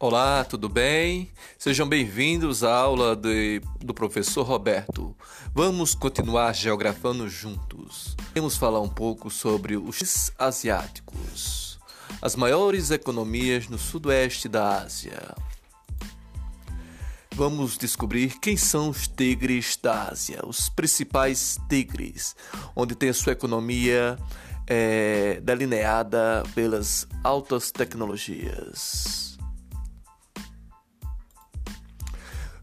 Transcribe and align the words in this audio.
Olá, 0.00 0.44
tudo 0.44 0.68
bem? 0.68 1.28
Sejam 1.58 1.88
bem-vindos 1.88 2.62
à 2.62 2.72
aula 2.72 3.16
de, 3.16 3.60
do 3.80 3.92
professor 3.92 4.46
Roberto. 4.46 5.12
Vamos 5.52 5.92
continuar 5.92 6.54
geografando 6.54 7.28
juntos. 7.28 8.16
Vamos 8.32 8.56
falar 8.56 8.80
um 8.80 8.88
pouco 8.88 9.28
sobre 9.28 9.76
os 9.76 10.30
asiáticos, 10.38 11.80
as 12.22 12.36
maiores 12.36 12.92
economias 12.92 13.66
no 13.66 13.76
sudoeste 13.76 14.48
da 14.48 14.82
Ásia. 14.82 15.34
Vamos 17.34 17.76
descobrir 17.76 18.38
quem 18.38 18.56
são 18.56 18.90
os 18.90 19.08
tigres 19.08 19.76
da 19.82 20.10
Ásia, 20.10 20.46
os 20.46 20.68
principais 20.68 21.58
tigres, 21.68 22.36
onde 22.76 22.94
tem 22.94 23.08
a 23.08 23.14
sua 23.14 23.32
economia 23.32 24.16
é, 24.64 25.40
delineada 25.40 26.44
pelas 26.54 27.04
altas 27.24 27.72
tecnologias. 27.72 29.27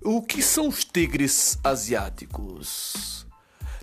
O 0.07 0.21
que 0.21 0.39
são 0.39 0.67
os 0.67 0.85
tigres 0.85 1.57
asiáticos? 1.63 3.25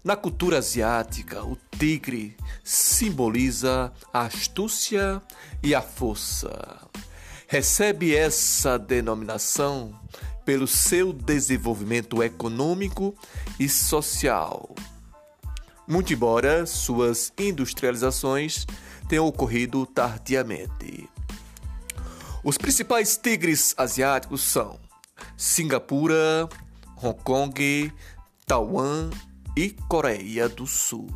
Na 0.05 0.15
cultura 0.15 0.59
asiática, 0.59 1.43
o 1.43 1.59
tigre 1.77 2.37
simboliza 2.63 3.93
a 4.15 4.21
astúcia 4.27 5.21
e 5.65 5.75
a 5.75 5.83
força. 5.83 6.89
Recebe 7.49 8.15
essa 8.15 8.79
denominação 8.79 10.01
pelo 10.45 10.69
seu 10.69 11.13
desenvolvimento 11.13 12.23
econômico 12.23 13.17
e 13.59 13.69
social. 13.69 14.77
Muito 15.89 16.13
embora 16.13 16.67
suas 16.67 17.33
industrializações 17.37 18.65
tenham 19.09 19.27
ocorrido 19.27 19.85
tardiamente. 19.87 21.11
Os 22.45 22.57
principais 22.57 23.17
tigres 23.17 23.75
asiáticos 23.77 24.41
são 24.43 24.79
Singapura, 25.37 26.49
Hong 27.03 27.19
Kong, 27.23 27.93
Taiwan 28.47 29.11
e 29.57 29.71
Coreia 29.89 30.49
do 30.49 30.67
Sul. 30.67 31.09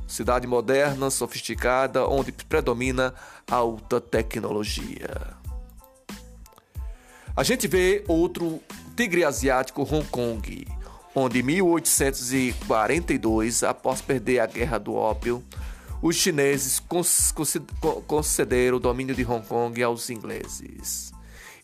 cidade 0.09 0.47
moderna, 0.47 1.11
sofisticada, 1.11 2.07
onde 2.07 2.33
predomina 2.33 3.15
alta 3.51 4.01
tecnologia. 4.01 5.35
A 7.37 7.43
gente 7.43 7.67
vê 7.67 8.05
outro 8.07 8.61
tigre 8.97 9.25
asiático, 9.25 9.83
Hong 9.83 10.07
Kong, 10.07 10.67
onde 11.15 11.41
em 11.41 11.43
1842, 11.43 13.63
após 13.63 14.01
perder 14.01 14.39
a 14.41 14.47
Guerra 14.47 14.79
do 14.79 14.95
Ópio, 14.95 15.45
os 16.03 16.17
chineses 16.17 16.83
concederam 18.07 18.77
o 18.77 18.81
domínio 18.81 19.15
de 19.15 19.25
Hong 19.25 19.47
Kong 19.47 19.83
aos 19.83 20.11
ingleses. 20.11 21.13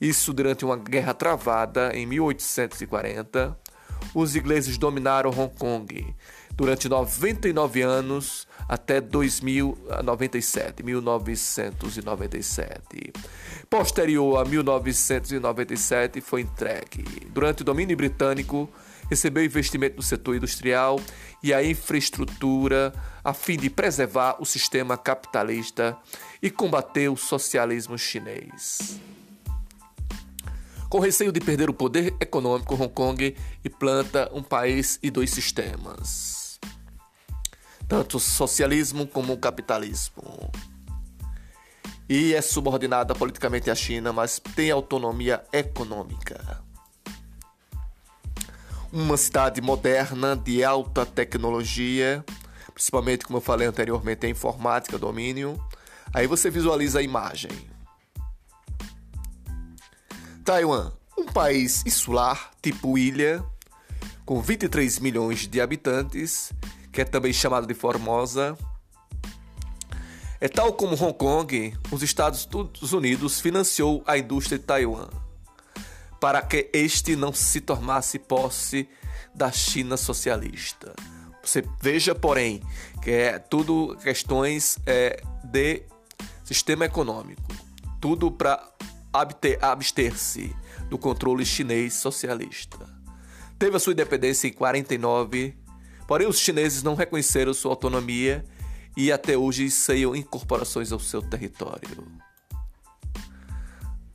Isso 0.01 0.33
durante 0.33 0.65
uma 0.65 0.79
guerra 0.79 1.13
travada 1.13 1.95
em 1.95 2.07
1840. 2.07 3.55
Os 4.15 4.35
ingleses 4.35 4.79
dominaram 4.79 5.29
Hong 5.31 5.53
Kong 5.59 6.15
durante 6.53 6.89
99 6.89 7.83
anos 7.83 8.49
até 8.67 8.99
2097, 9.01 10.83
1997. 10.83 13.13
Posterior 13.69 14.39
a 14.39 14.45
1997 14.45 16.23
foi 16.23 16.41
entregue. 16.41 17.05
Durante 17.29 17.61
o 17.63 17.65
domínio 17.65 17.97
britânico, 17.97 18.69
recebeu 19.11 19.45
investimento 19.45 19.97
no 19.97 20.03
setor 20.03 20.37
industrial 20.37 20.99
e 21.43 21.53
a 21.53 21.63
infraestrutura 21.63 22.95
a 23.23 23.35
fim 23.35 23.59
de 23.59 23.69
preservar 23.69 24.37
o 24.41 24.47
sistema 24.47 24.97
capitalista 24.97 25.95
e 26.41 26.51
combater 26.51 27.11
o 27.11 27.17
socialismo 27.17 27.99
chinês. 27.99 28.99
Com 30.89 30.99
receio 30.99 31.31
de 31.31 31.41
perder 31.41 31.69
o 31.69 31.75
poder 31.75 32.15
econômico, 32.21 32.75
Hong 32.75 32.89
Kong 32.89 33.37
implanta 33.65 34.31
um 34.33 34.43
país 34.43 34.99
e 35.03 35.11
dois 35.11 35.31
sistemas 35.31 36.41
tanto 37.91 38.19
o 38.19 38.21
socialismo 38.21 39.05
como 39.05 39.33
o 39.33 39.37
capitalismo. 39.37 40.53
E 42.09 42.33
é 42.35 42.41
subordinada 42.41 43.17
politicamente 43.17 43.69
à 43.69 43.75
China, 43.75 44.13
mas 44.13 44.41
tem 44.55 44.71
autonomia 44.71 45.43
econômica. 45.53 46.63
Uma 48.93 49.17
cidade 49.17 49.61
moderna 49.61 50.35
de 50.35 50.65
alta 50.65 51.07
tecnologia, 51.07 52.25
principalmente 52.75 53.25
como 53.25 53.39
eu 53.39 53.43
falei 53.43 53.69
anteriormente, 53.69 54.27
a 54.27 54.29
informática, 54.29 54.99
domínio. 54.99 55.63
Aí 56.13 56.27
você 56.27 56.51
visualiza 56.51 56.99
a 56.99 57.03
imagem. 57.03 57.53
Taiwan, 60.45 60.93
um 61.17 61.27
país 61.27 61.85
insular, 61.87 62.51
tipo 62.61 62.99
ilha, 62.99 63.45
com 64.27 64.41
23 64.41 64.99
milhões 64.99 65.47
de 65.47 65.61
habitantes 65.61 66.53
que 66.93 67.01
é 67.01 67.05
também 67.05 67.33
chamada 67.33 67.67
de 67.67 67.75
Formosa. 67.75 68.57
É 70.41 70.49
tal 70.49 70.73
como 70.73 70.95
Hong 70.95 71.17
Kong, 71.17 71.75
os 71.91 72.03
Estados 72.03 72.49
Unidos 72.93 73.41
financiou 73.41 74.03
a 74.07 74.19
indústria 74.19 74.59
de 74.59 74.65
Taiwan 74.65 75.09
para 76.21 76.43
que 76.43 76.69
este 76.73 77.17
não 77.17 77.33
se 77.33 77.61
tornasse 77.61 78.19
posse 78.19 78.89
da 79.35 79.51
China 79.51 79.97
socialista. 79.97 80.95
Você 81.43 81.65
veja, 81.81 82.15
porém, 82.15 82.63
que 83.03 83.11
é 83.11 83.39
tudo 83.39 83.97
questões 84.03 84.79
é, 84.85 85.23
de 85.43 85.83
sistema 86.45 86.85
econômico, 86.85 87.43
tudo 88.01 88.31
para 88.31 88.63
abster-se 89.63 90.55
do 90.89 90.99
controle 90.99 91.45
chinês 91.47 91.95
socialista. 91.95 92.79
Teve 93.59 93.77
a 93.77 93.81
sua 93.81 93.93
independência 93.93 94.49
em 94.49 94.53
49 94.53 95.57
Porém, 96.11 96.27
os 96.27 96.41
chineses 96.41 96.83
não 96.83 96.97
reconheceram 96.97 97.55
sua 97.55 97.71
autonomia 97.71 98.45
e 98.97 99.13
até 99.13 99.39
hoje 99.39 99.71
seiam 99.71 100.17
incorporações 100.17 100.91
ao 100.91 100.99
seu 100.99 101.23
território. 101.23 102.05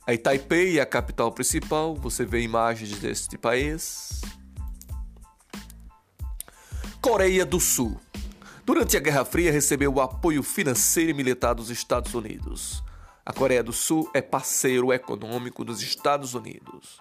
Aí 0.06 0.16
Taipei 0.16 0.78
é 0.78 0.82
a 0.82 0.86
capital 0.86 1.32
principal, 1.32 1.96
você 1.96 2.24
vê 2.24 2.40
imagens 2.40 2.96
deste 3.00 3.36
país. 3.36 4.20
Coreia 7.00 7.44
do 7.44 7.58
Sul. 7.58 8.00
Durante 8.64 8.96
a 8.96 9.00
Guerra 9.00 9.24
Fria 9.24 9.50
recebeu 9.50 9.92
o 9.92 10.00
apoio 10.00 10.44
financeiro 10.44 11.10
e 11.10 11.14
militar 11.14 11.54
dos 11.54 11.70
Estados 11.70 12.14
Unidos. 12.14 12.84
A 13.24 13.32
Coreia 13.32 13.64
do 13.64 13.72
Sul 13.72 14.08
é 14.14 14.22
parceiro 14.22 14.92
econômico 14.92 15.64
dos 15.64 15.82
Estados 15.82 16.34
Unidos. 16.34 17.00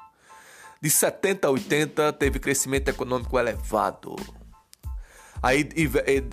De 0.82 0.90
70 0.90 1.48
a 1.48 1.52
80 1.52 2.14
teve 2.14 2.40
crescimento 2.40 2.90
econômico 2.90 3.38
elevado. 3.38 4.16
Aí 5.44 5.70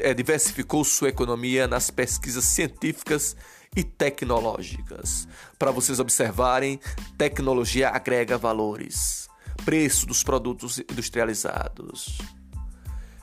é, 0.00 0.14
diversificou 0.14 0.84
sua 0.84 1.10
economia 1.10 1.68
nas 1.68 1.90
pesquisas 1.90 2.44
científicas 2.44 3.36
e 3.36 3.61
tecnológicas. 3.80 5.26
Para 5.58 5.70
vocês 5.70 5.98
observarem, 5.98 6.78
tecnologia 7.16 7.88
agrega 7.88 8.36
valores. 8.36 9.28
Preço 9.64 10.06
dos 10.06 10.22
produtos 10.22 10.78
industrializados. 10.78 12.18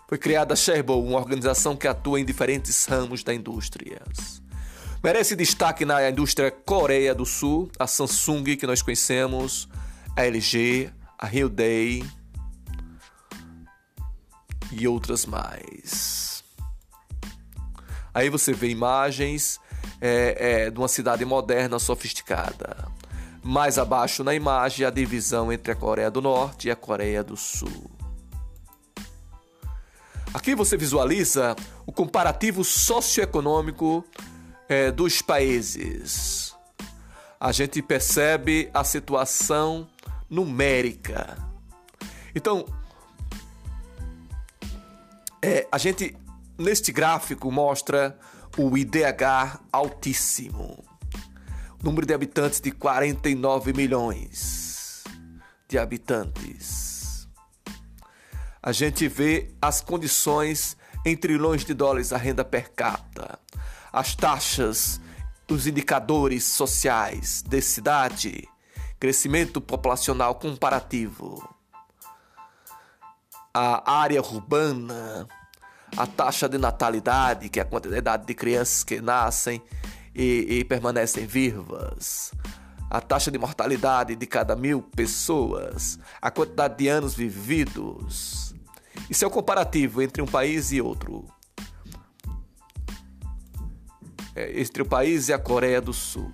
Foi 0.07 0.17
criada 0.17 0.55
a 0.55 0.57
Sherbol, 0.57 1.05
uma 1.05 1.19
organização 1.19 1.75
que 1.75 1.87
atua 1.87 2.19
em 2.19 2.25
diferentes 2.25 2.85
ramos 2.85 3.23
da 3.23 3.33
indústria. 3.33 4.01
Merece 5.03 5.35
destaque 5.35 5.85
na 5.85 6.09
indústria 6.09 6.49
Coreia 6.49 7.13
do 7.13 7.25
Sul, 7.25 7.69
a 7.77 7.85
Samsung, 7.85 8.55
que 8.57 8.65
nós 8.65 8.81
conhecemos, 8.81 9.69
a 10.15 10.25
LG, 10.25 10.91
a 11.17 11.27
Hyundai 11.27 12.03
e 14.71 14.87
outras 14.87 15.25
mais. 15.25 16.43
Aí 18.13 18.29
você 18.29 18.51
vê 18.51 18.69
imagens 18.69 19.59
é, 20.01 20.65
é, 20.65 20.69
de 20.69 20.77
uma 20.77 20.87
cidade 20.87 21.25
moderna, 21.25 21.79
sofisticada. 21.79 22.87
Mais 23.43 23.77
abaixo 23.77 24.23
na 24.23 24.33
imagem, 24.33 24.85
a 24.85 24.89
divisão 24.89 25.51
entre 25.51 25.71
a 25.71 25.75
Coreia 25.75 26.11
do 26.11 26.21
Norte 26.21 26.67
e 26.67 26.71
a 26.71 26.75
Coreia 26.75 27.23
do 27.23 27.37
Sul. 27.37 27.89
Aqui 30.33 30.53
você 30.53 30.77
visualiza 30.77 31.55
o 31.85 31.91
comparativo 31.91 32.63
socioeconômico 32.63 34.05
é, 34.67 34.91
dos 34.91 35.21
países. 35.21 36.55
A 37.39 37.51
gente 37.51 37.81
percebe 37.81 38.69
a 38.73 38.83
situação 38.83 39.87
numérica. 40.29 41.37
Então, 42.35 42.65
é, 45.41 45.67
a 45.71 45.77
gente 45.77 46.15
neste 46.59 46.91
gráfico 46.91 47.49
mostra 47.49 48.19
o 48.57 48.77
IDH 48.77 49.59
altíssimo. 49.71 50.83
Número 51.81 52.05
de 52.05 52.13
habitantes 52.13 52.59
de 52.59 52.71
49 52.71 53.71
milhões 53.71 55.03
de 55.67 55.77
habitantes. 55.77 57.27
A 58.61 58.73
gente 58.73 59.07
vê 59.07 59.55
as 59.61 59.79
condições 59.79 60.75
em 61.05 61.15
trilhões 61.15 61.63
de 61.63 61.73
dólares 61.73 62.11
a 62.11 62.17
renda 62.17 62.43
per 62.43 62.71
capita, 62.71 63.39
as 63.93 64.13
taxas, 64.13 64.99
os 65.49 65.65
indicadores 65.65 66.43
sociais 66.43 67.41
de 67.41 67.61
cidade, 67.61 68.47
crescimento 68.99 69.61
populacional 69.61 70.35
comparativo, 70.35 71.55
a 73.53 73.89
área 73.91 74.21
urbana, 74.21 75.25
a 75.99 76.07
taxa 76.07 76.47
de 76.47 76.57
natalidade, 76.57 77.49
que 77.49 77.59
é 77.59 77.61
a 77.61 77.65
quantidade 77.65 78.25
de 78.25 78.33
crianças 78.33 78.85
que 78.85 79.01
nascem 79.01 79.61
e, 80.15 80.45
e 80.59 80.63
permanecem 80.63 81.25
vivas, 81.25 82.31
a 82.89 83.01
taxa 83.01 83.29
de 83.29 83.37
mortalidade 83.37 84.15
de 84.15 84.25
cada 84.25 84.55
mil 84.55 84.81
pessoas, 84.81 85.99
a 86.21 86.31
quantidade 86.31 86.77
de 86.77 86.87
anos 86.87 87.13
vividos. 87.13 88.55
Isso 89.09 89.25
é 89.25 89.27
o 89.27 89.29
comparativo 89.29 90.01
entre 90.01 90.21
um 90.21 90.25
país 90.25 90.71
e 90.71 90.79
outro. 90.79 91.25
É, 94.33 94.61
entre 94.61 94.81
o 94.81 94.85
país 94.85 95.27
e 95.27 95.33
a 95.33 95.37
Coreia 95.37 95.81
do 95.81 95.91
Sul. 95.91 96.31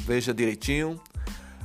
Veja 0.00 0.34
direitinho. 0.34 1.00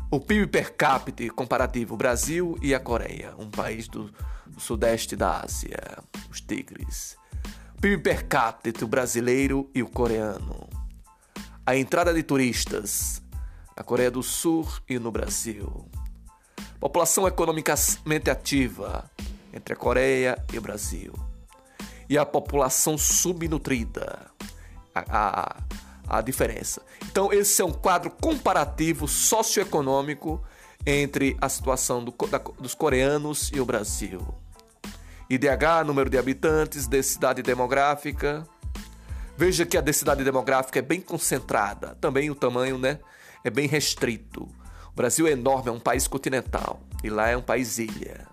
O 0.09 0.21
PIB 0.21 0.47
per 0.47 0.73
capita 0.73 1.29
comparativo 1.33 1.97
Brasil 1.97 2.57
e 2.61 2.73
a 2.73 2.79
Coreia, 2.79 3.33
um 3.37 3.49
país 3.49 3.89
do, 3.89 4.09
sudeste 4.57 5.15
da 5.15 5.41
Ásia, 5.41 5.97
os 6.29 6.39
tigres. 6.39 7.19
PIB 7.81 8.03
per 8.03 8.27
capita 8.27 8.69
entre 8.69 8.85
o 8.85 8.87
brasileiro 8.87 9.67
e 9.73 9.81
o 9.81 9.89
coreano. 9.89 10.69
A 11.65 11.75
entrada 11.75 12.13
de 12.13 12.21
turistas 12.21 13.23
na 13.75 13.83
Coreia 13.83 14.11
do 14.11 14.21
Sul 14.21 14.67
e 14.87 14.99
no 14.99 15.11
Brasil. 15.11 15.89
População 16.79 17.27
economicamente 17.27 18.29
ativa 18.29 19.09
entre 19.51 19.73
a 19.73 19.75
Coreia 19.75 20.45
e 20.53 20.59
o 20.59 20.61
Brasil. 20.61 21.11
E 22.07 22.19
a 22.19 22.25
população 22.25 22.99
subnutrida. 22.99 24.29
A, 24.93 25.03
a, 25.09 26.17
a 26.19 26.21
diferença. 26.21 26.83
Então, 27.09 27.33
esse 27.33 27.63
é 27.63 27.65
um 27.65 27.71
quadro 27.71 28.11
comparativo 28.11 29.07
socioeconômico 29.07 30.39
entre 30.85 31.35
a 31.41 31.49
situação 31.49 32.03
do, 32.03 32.11
da, 32.27 32.37
dos 32.37 32.75
coreanos 32.75 33.49
e 33.51 33.59
o 33.59 33.65
Brasil. 33.65 34.21
IDH, 35.31 35.85
número 35.85 36.09
de 36.09 36.17
habitantes, 36.17 36.87
densidade 36.87 37.41
demográfica. 37.41 38.45
Veja 39.37 39.65
que 39.65 39.77
a 39.77 39.81
densidade 39.81 40.25
demográfica 40.25 40.79
é 40.79 40.81
bem 40.81 40.99
concentrada, 40.99 41.95
também 42.01 42.29
o 42.29 42.35
tamanho 42.35 42.77
né, 42.77 42.99
é 43.41 43.49
bem 43.49 43.65
restrito. 43.65 44.43
O 44.91 44.93
Brasil 44.93 45.25
é 45.25 45.31
enorme, 45.31 45.69
é 45.69 45.71
um 45.71 45.79
país 45.79 46.05
continental 46.05 46.81
e 47.01 47.09
lá 47.09 47.29
é 47.29 47.37
um 47.37 47.41
país 47.41 47.77
ilha. 47.77 48.27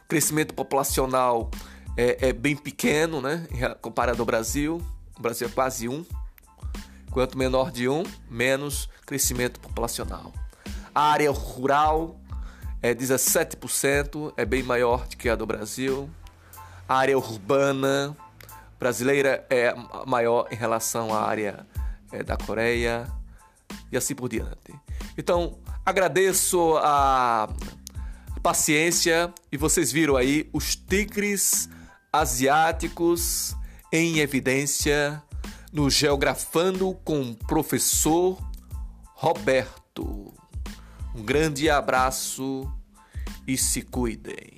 O 0.00 0.08
crescimento 0.08 0.54
populacional 0.54 1.50
é, 1.98 2.28
é 2.28 2.32
bem 2.32 2.56
pequeno, 2.56 3.20
né, 3.20 3.46
comparado 3.82 4.22
ao 4.22 4.26
Brasil. 4.26 4.80
O 5.18 5.20
Brasil 5.20 5.48
é 5.48 5.50
quase 5.50 5.86
um. 5.86 6.02
Quanto 7.10 7.36
menor 7.36 7.70
de 7.70 7.90
um, 7.90 8.04
menos 8.30 8.88
crescimento 9.04 9.60
populacional. 9.60 10.32
A 10.94 11.10
área 11.10 11.30
rural 11.30 12.18
é 12.84 12.94
17%, 12.94 14.34
é 14.36 14.44
bem 14.44 14.62
maior 14.62 15.08
do 15.08 15.16
que 15.16 15.30
a 15.30 15.34
do 15.34 15.46
Brasil. 15.46 16.10
A 16.86 16.98
área 16.98 17.16
urbana 17.16 18.14
brasileira 18.78 19.46
é 19.48 19.74
maior 20.06 20.46
em 20.50 20.54
relação 20.54 21.14
à 21.14 21.22
área 21.22 21.66
é, 22.12 22.22
da 22.22 22.36
Coreia 22.36 23.10
e 23.90 23.96
assim 23.96 24.14
por 24.14 24.28
diante. 24.28 24.74
Então, 25.16 25.56
agradeço 25.82 26.76
a 26.76 27.48
paciência 28.42 29.32
e 29.50 29.56
vocês 29.56 29.90
viram 29.90 30.14
aí 30.14 30.50
os 30.52 30.76
tigres 30.76 31.70
asiáticos 32.12 33.56
em 33.90 34.18
evidência 34.18 35.22
no 35.72 35.88
Geografando 35.88 36.92
com 37.02 37.30
o 37.30 37.34
professor 37.34 38.38
Roberto. 39.14 39.83
Um 41.14 41.22
grande 41.22 41.70
abraço 41.70 42.68
e 43.46 43.56
se 43.56 43.82
cuidem. 43.82 44.52